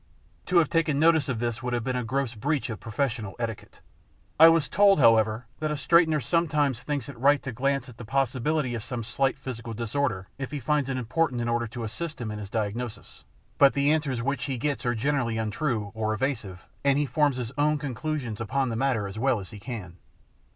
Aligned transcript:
To 0.47 0.57
have 0.57 0.67
taken 0.67 0.97
notice 0.97 1.29
of 1.29 1.37
this 1.37 1.61
would 1.61 1.73
have 1.73 1.83
been 1.83 1.95
a 1.95 2.03
gross 2.03 2.33
breach 2.33 2.71
of 2.71 2.79
professional 2.79 3.35
etiquette. 3.37 3.81
I 4.39 4.49
was 4.49 4.67
told, 4.67 4.97
however, 4.97 5.45
that 5.59 5.69
a 5.69 5.75
straightener 5.75 6.19
sometimes 6.23 6.81
thinks 6.81 7.07
it 7.07 7.15
right 7.19 7.39
to 7.43 7.51
glance 7.51 7.87
at 7.87 7.97
the 7.97 8.03
possibility 8.03 8.73
of 8.73 8.83
some 8.83 9.03
slight 9.03 9.37
physical 9.37 9.75
disorder 9.75 10.27
if 10.39 10.49
he 10.49 10.59
finds 10.59 10.89
it 10.89 10.97
important 10.97 11.39
in 11.39 11.47
order 11.47 11.67
to 11.67 11.83
assist 11.83 12.19
him 12.19 12.31
in 12.31 12.39
his 12.39 12.49
diagnosis; 12.49 13.25
but 13.59 13.75
the 13.75 13.91
answers 13.91 14.23
which 14.23 14.45
he 14.45 14.57
gets 14.57 14.87
are 14.87 14.95
generally 14.95 15.37
untrue 15.37 15.91
or 15.93 16.15
evasive, 16.15 16.65
and 16.83 16.97
he 16.97 17.05
forms 17.05 17.35
his 17.35 17.51
own 17.55 17.77
conclusions 17.77 18.41
upon 18.41 18.69
the 18.69 18.75
matter 18.75 19.07
as 19.07 19.19
well 19.19 19.39
as 19.39 19.51
he 19.51 19.59
can. 19.59 19.97